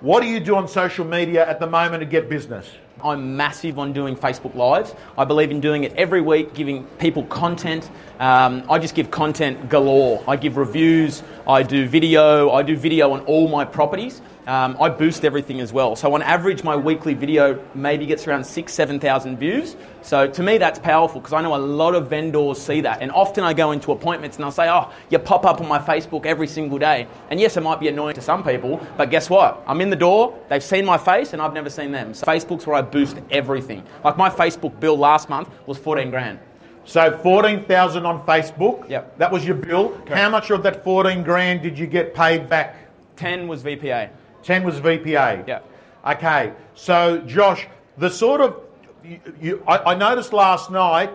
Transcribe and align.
What 0.00 0.22
do 0.22 0.28
you 0.28 0.38
do 0.38 0.54
on 0.54 0.68
social 0.68 1.04
media 1.04 1.48
at 1.48 1.58
the 1.58 1.66
moment 1.66 2.00
to 2.00 2.06
get 2.06 2.28
business? 2.28 2.70
I'm 3.02 3.36
massive 3.36 3.78
on 3.78 3.92
doing 3.92 4.16
Facebook 4.16 4.54
Lives. 4.54 4.94
I 5.16 5.24
believe 5.24 5.50
in 5.50 5.60
doing 5.60 5.84
it 5.84 5.92
every 5.94 6.20
week, 6.20 6.54
giving 6.54 6.84
people 6.98 7.24
content. 7.24 7.88
Um, 8.18 8.64
I 8.68 8.78
just 8.78 8.94
give 8.94 9.10
content 9.10 9.68
galore. 9.68 10.24
I 10.26 10.36
give 10.36 10.56
reviews, 10.56 11.22
I 11.46 11.62
do 11.62 11.86
video, 11.86 12.50
I 12.50 12.62
do 12.62 12.76
video 12.76 13.12
on 13.12 13.20
all 13.20 13.48
my 13.48 13.64
properties. 13.64 14.20
Um, 14.48 14.78
I 14.80 14.88
boost 14.88 15.26
everything 15.26 15.60
as 15.60 15.74
well. 15.74 15.94
So 15.94 16.14
on 16.14 16.22
average, 16.22 16.64
my 16.64 16.74
weekly 16.74 17.12
video 17.12 17.62
maybe 17.74 18.06
gets 18.06 18.26
around 18.26 18.44
six, 18.44 18.72
7,000 18.72 19.38
views. 19.38 19.76
So 20.00 20.26
to 20.26 20.42
me, 20.42 20.56
that's 20.56 20.78
powerful 20.78 21.20
because 21.20 21.34
I 21.34 21.42
know 21.42 21.54
a 21.54 21.58
lot 21.58 21.94
of 21.94 22.08
vendors 22.08 22.58
see 22.58 22.80
that. 22.80 23.02
And 23.02 23.12
often 23.12 23.44
I 23.44 23.52
go 23.52 23.72
into 23.72 23.92
appointments 23.92 24.36
and 24.36 24.46
I'll 24.46 24.50
say, 24.50 24.70
oh, 24.70 24.90
you 25.10 25.18
pop 25.18 25.44
up 25.44 25.60
on 25.60 25.68
my 25.68 25.78
Facebook 25.78 26.24
every 26.24 26.46
single 26.46 26.78
day. 26.78 27.06
And 27.28 27.38
yes, 27.38 27.58
it 27.58 27.60
might 27.60 27.78
be 27.78 27.88
annoying 27.88 28.14
to 28.14 28.22
some 28.22 28.42
people, 28.42 28.80
but 28.96 29.10
guess 29.10 29.28
what? 29.28 29.62
I'm 29.66 29.82
in 29.82 29.90
the 29.90 29.96
door, 29.96 30.38
they've 30.48 30.64
seen 30.64 30.86
my 30.86 30.96
face, 30.96 31.34
and 31.34 31.42
I've 31.42 31.52
never 31.52 31.68
seen 31.68 31.92
them. 31.92 32.14
So 32.14 32.24
Facebook's 32.24 32.66
where 32.66 32.76
I 32.76 32.80
boost 32.90 33.18
everything. 33.30 33.82
Like 34.04 34.16
my 34.16 34.30
Facebook 34.30 34.78
bill 34.80 34.96
last 34.96 35.28
month 35.28 35.48
was 35.66 35.78
14 35.78 36.10
grand. 36.10 36.38
So 36.84 37.18
14,000 37.18 38.06
on 38.06 38.24
Facebook. 38.24 38.88
Yep. 38.88 39.18
That 39.18 39.30
was 39.30 39.44
your 39.44 39.56
bill. 39.56 40.00
How 40.08 40.30
much 40.30 40.50
of 40.50 40.62
that 40.62 40.82
14 40.84 41.22
grand 41.22 41.62
did 41.62 41.78
you 41.78 41.86
get 41.86 42.14
paid 42.14 42.48
back? 42.48 42.76
10 43.16 43.46
was 43.46 43.62
VPA. 43.62 44.10
10 44.42 44.64
was 44.64 44.80
VPA. 44.80 45.46
Yeah. 45.46 45.60
Okay. 46.06 46.52
So 46.74 47.18
Josh, 47.26 47.66
the 47.98 48.08
sort 48.08 48.40
of 48.40 48.62
you, 49.04 49.20
you 49.40 49.64
I, 49.66 49.92
I 49.92 49.94
noticed 49.94 50.32
last 50.32 50.70
night 50.70 51.10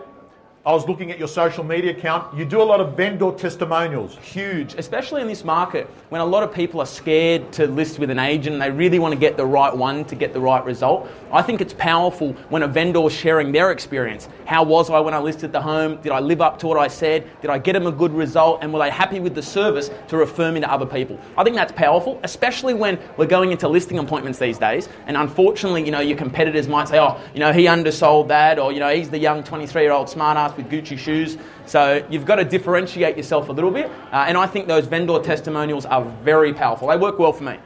I 0.66 0.72
was 0.72 0.88
looking 0.88 1.10
at 1.10 1.18
your 1.18 1.28
social 1.28 1.62
media 1.62 1.90
account. 1.90 2.34
You 2.34 2.46
do 2.46 2.62
a 2.62 2.64
lot 2.64 2.80
of 2.80 2.96
vendor 2.96 3.30
testimonials. 3.32 4.16
Huge, 4.22 4.72
especially 4.76 5.20
in 5.20 5.28
this 5.28 5.44
market 5.44 5.90
when 6.08 6.22
a 6.22 6.24
lot 6.24 6.42
of 6.42 6.54
people 6.54 6.80
are 6.80 6.86
scared 6.86 7.52
to 7.52 7.66
list 7.66 7.98
with 7.98 8.08
an 8.08 8.18
agent 8.18 8.54
and 8.54 8.62
they 8.62 8.70
really 8.70 8.98
want 8.98 9.12
to 9.12 9.20
get 9.20 9.36
the 9.36 9.44
right 9.44 9.76
one 9.76 10.06
to 10.06 10.14
get 10.14 10.32
the 10.32 10.40
right 10.40 10.64
result. 10.64 11.06
I 11.30 11.42
think 11.42 11.60
it's 11.60 11.74
powerful 11.74 12.32
when 12.48 12.62
a 12.62 12.66
vendor 12.66 13.06
is 13.06 13.12
sharing 13.12 13.52
their 13.52 13.72
experience. 13.72 14.30
How 14.46 14.62
was 14.62 14.88
I 14.88 15.00
when 15.00 15.12
I 15.12 15.18
listed 15.18 15.52
the 15.52 15.60
home? 15.60 16.00
Did 16.00 16.12
I 16.12 16.20
live 16.20 16.40
up 16.40 16.58
to 16.60 16.66
what 16.66 16.78
I 16.78 16.88
said? 16.88 17.28
Did 17.42 17.50
I 17.50 17.58
get 17.58 17.74
them 17.74 17.86
a 17.86 17.92
good 17.92 18.14
result? 18.14 18.60
And 18.62 18.72
were 18.72 18.78
they 18.78 18.90
happy 18.90 19.20
with 19.20 19.34
the 19.34 19.42
service 19.42 19.90
to 20.08 20.16
refer 20.16 20.50
me 20.50 20.60
to 20.60 20.72
other 20.72 20.86
people? 20.86 21.20
I 21.36 21.44
think 21.44 21.56
that's 21.56 21.72
powerful, 21.72 22.18
especially 22.22 22.72
when 22.72 22.98
we're 23.18 23.26
going 23.26 23.52
into 23.52 23.68
listing 23.68 23.98
appointments 23.98 24.38
these 24.38 24.56
days. 24.56 24.88
And 25.08 25.18
unfortunately, 25.18 25.84
you 25.84 25.90
know, 25.90 26.00
your 26.00 26.16
competitors 26.16 26.68
might 26.68 26.88
say, 26.88 26.98
oh, 26.98 27.20
you 27.34 27.40
know, 27.40 27.52
he 27.52 27.68
undersold 27.68 28.28
that, 28.28 28.58
or, 28.58 28.72
you 28.72 28.80
know, 28.80 28.94
he's 28.94 29.10
the 29.10 29.18
young 29.18 29.44
23 29.44 29.82
year 29.82 29.92
old 29.92 30.08
with 30.56 30.70
Gucci 30.70 30.98
shoes. 30.98 31.38
So 31.66 32.06
you've 32.10 32.24
got 32.24 32.36
to 32.36 32.44
differentiate 32.44 33.16
yourself 33.16 33.48
a 33.48 33.52
little 33.52 33.70
bit. 33.70 33.86
Uh, 34.12 34.24
and 34.28 34.36
I 34.36 34.46
think 34.46 34.68
those 34.68 34.86
vendor 34.86 35.18
testimonials 35.20 35.86
are 35.86 36.04
very 36.22 36.52
powerful. 36.52 36.88
They 36.88 36.96
work 36.96 37.18
well 37.18 37.32
for 37.32 37.44
me. 37.44 37.58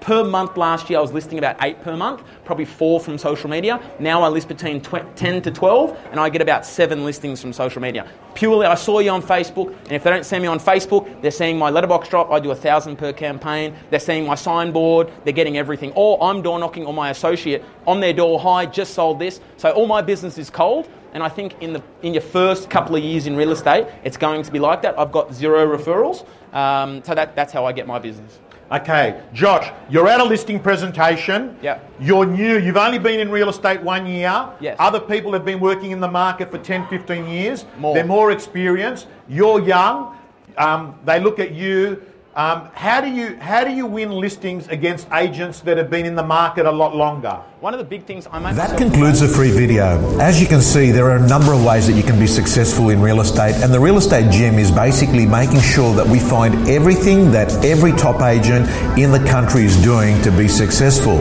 Per 0.00 0.22
month 0.22 0.56
last 0.56 0.88
year, 0.88 1.00
I 1.00 1.02
was 1.02 1.12
listing 1.12 1.38
about 1.38 1.56
eight 1.62 1.82
per 1.82 1.96
month, 1.96 2.22
probably 2.44 2.64
four 2.64 3.00
from 3.00 3.18
social 3.18 3.50
media. 3.50 3.80
Now 3.98 4.22
I 4.22 4.28
list 4.28 4.46
between 4.46 4.80
tw- 4.80 5.04
10 5.16 5.42
to 5.42 5.50
12, 5.50 5.98
and 6.12 6.20
I 6.20 6.28
get 6.28 6.40
about 6.40 6.64
seven 6.64 7.04
listings 7.04 7.40
from 7.40 7.52
social 7.52 7.82
media. 7.82 8.08
Purely, 8.34 8.66
I 8.66 8.76
saw 8.76 9.00
you 9.00 9.10
on 9.10 9.20
Facebook, 9.20 9.74
and 9.84 9.92
if 9.92 10.04
they 10.04 10.10
don't 10.10 10.24
see 10.24 10.38
me 10.38 10.46
on 10.46 10.60
Facebook, 10.60 11.20
they're 11.22 11.32
seeing 11.32 11.58
my 11.58 11.70
letterbox 11.70 12.08
drop. 12.08 12.30
I 12.30 12.38
do 12.38 12.52
a 12.52 12.54
thousand 12.54 12.96
per 12.98 13.12
campaign. 13.12 13.74
They're 13.90 13.98
seeing 13.98 14.26
my 14.26 14.36
signboard. 14.36 15.10
They're 15.24 15.32
getting 15.32 15.56
everything. 15.58 15.92
Or 15.96 16.22
I'm 16.22 16.40
door 16.40 16.60
knocking 16.60 16.86
on 16.86 16.94
my 16.94 17.10
associate 17.10 17.64
on 17.84 17.98
their 17.98 18.12
door. 18.12 18.38
Hi, 18.38 18.66
just 18.66 18.94
sold 18.94 19.18
this. 19.18 19.40
So 19.56 19.72
all 19.72 19.86
my 19.86 20.02
business 20.02 20.38
is 20.38 20.50
cold. 20.50 20.88
And 21.16 21.22
I 21.22 21.30
think 21.30 21.62
in, 21.62 21.72
the, 21.72 21.82
in 22.02 22.12
your 22.12 22.20
first 22.20 22.68
couple 22.68 22.94
of 22.94 23.02
years 23.02 23.26
in 23.26 23.36
real 23.36 23.50
estate, 23.50 23.86
it's 24.04 24.18
going 24.18 24.42
to 24.42 24.52
be 24.52 24.58
like 24.58 24.82
that. 24.82 24.98
I've 24.98 25.12
got 25.12 25.32
zero 25.32 25.66
referrals. 25.66 26.26
Um, 26.54 27.02
so 27.04 27.14
that, 27.14 27.34
that's 27.34 27.54
how 27.54 27.64
I 27.64 27.72
get 27.72 27.86
my 27.86 27.98
business. 27.98 28.38
Okay, 28.70 29.22
Josh, 29.32 29.72
you're 29.88 30.08
at 30.08 30.20
a 30.20 30.24
listing 30.24 30.60
presentation. 30.60 31.56
Yeah. 31.62 31.78
You're 31.98 32.26
new. 32.26 32.58
You've 32.58 32.76
only 32.76 32.98
been 32.98 33.18
in 33.18 33.30
real 33.30 33.48
estate 33.48 33.80
one 33.80 34.04
year. 34.04 34.46
Yes. 34.60 34.76
Other 34.78 35.00
people 35.00 35.32
have 35.32 35.46
been 35.46 35.58
working 35.58 35.90
in 35.90 36.00
the 36.00 36.10
market 36.10 36.50
for 36.50 36.58
10, 36.58 36.86
15 36.88 37.26
years. 37.26 37.64
More. 37.78 37.94
They're 37.94 38.04
more 38.04 38.30
experienced. 38.30 39.06
You're 39.26 39.62
young. 39.62 40.18
Um, 40.58 40.98
they 41.06 41.18
look 41.18 41.38
at 41.38 41.52
you. 41.52 42.02
Um, 42.36 42.68
how 42.74 43.00
do 43.00 43.08
you 43.08 43.38
how 43.40 43.64
do 43.64 43.70
you 43.72 43.86
win 43.86 44.10
listings 44.10 44.68
against 44.68 45.10
agents 45.10 45.60
that 45.60 45.78
have 45.78 45.88
been 45.88 46.04
in 46.04 46.14
the 46.14 46.22
market 46.22 46.66
a 46.66 46.70
lot 46.70 46.94
longer? 46.94 47.40
One 47.60 47.72
of 47.72 47.78
the 47.78 47.84
big 47.86 48.04
things 48.04 48.28
I 48.30 48.38
make 48.38 48.54
That 48.54 48.76
concludes 48.76 49.20
the 49.20 49.26
free 49.26 49.50
video. 49.50 49.96
As 50.20 50.38
you 50.38 50.46
can 50.46 50.60
see, 50.60 50.90
there 50.90 51.10
are 51.10 51.16
a 51.16 51.26
number 51.26 51.54
of 51.54 51.64
ways 51.64 51.86
that 51.86 51.94
you 51.94 52.02
can 52.02 52.20
be 52.20 52.26
successful 52.26 52.90
in 52.90 53.00
real 53.00 53.22
estate, 53.22 53.54
and 53.64 53.72
the 53.72 53.80
Real 53.80 53.96
Estate 53.96 54.30
Gym 54.30 54.58
is 54.58 54.70
basically 54.70 55.24
making 55.24 55.60
sure 55.60 55.94
that 55.94 56.06
we 56.06 56.20
find 56.20 56.68
everything 56.68 57.32
that 57.32 57.50
every 57.64 57.92
top 57.92 58.20
agent 58.20 58.68
in 58.98 59.10
the 59.10 59.24
country 59.30 59.64
is 59.64 59.82
doing 59.82 60.20
to 60.20 60.30
be 60.30 60.46
successful. 60.46 61.16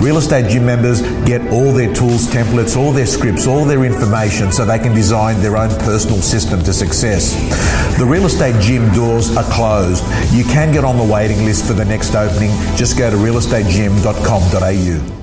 Real 0.00 0.18
Estate 0.18 0.48
Gym 0.48 0.64
members 0.64 1.02
get 1.26 1.44
all 1.50 1.72
their 1.72 1.92
tools, 1.92 2.28
templates, 2.28 2.76
all 2.76 2.92
their 2.92 3.06
scripts, 3.06 3.48
all 3.48 3.64
their 3.64 3.84
information 3.84 4.52
so 4.52 4.64
they 4.64 4.78
can 4.78 4.94
design 4.94 5.40
their 5.42 5.56
own 5.56 5.70
personal 5.80 6.22
system 6.22 6.62
to 6.62 6.72
success. 6.72 7.34
The 7.98 8.06
Real 8.06 8.26
Estate 8.26 8.58
Gym 8.62 8.88
doors 8.92 9.36
are 9.36 9.50
closed. 9.50 10.04
You 10.32 10.44
can 10.52 10.70
get 10.70 10.84
on 10.84 10.98
the 10.98 11.04
waiting 11.04 11.46
list 11.46 11.66
for 11.66 11.72
the 11.72 11.84
next 11.84 12.14
opening. 12.14 12.50
Just 12.76 12.98
go 12.98 13.10
to 13.10 13.16
realestategym.com.au. 13.16 15.21